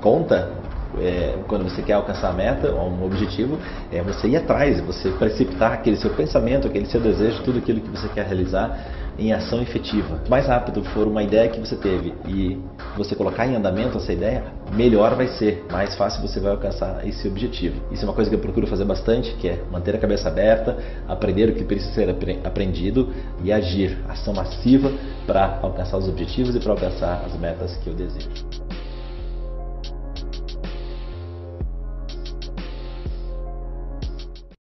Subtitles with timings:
[0.00, 0.50] conta
[1.00, 3.58] é, quando você quer alcançar a meta ou um objetivo,
[3.92, 7.90] é você ir atrás, você precipitar aquele seu pensamento, aquele seu desejo, tudo aquilo que
[7.90, 8.86] você quer realizar
[9.18, 10.22] em ação efetiva.
[10.28, 12.58] Mais rápido for uma ideia que você teve e
[12.96, 17.26] você colocar em andamento essa ideia, melhor vai ser, mais fácil você vai alcançar esse
[17.26, 17.80] objetivo.
[17.90, 20.78] Isso é uma coisa que eu procuro fazer bastante, que é manter a cabeça aberta,
[21.08, 23.08] aprender o que precisa ser aprendido
[23.42, 24.92] e agir, ação massiva
[25.26, 28.67] para alcançar os objetivos e para alcançar as metas que eu desejo.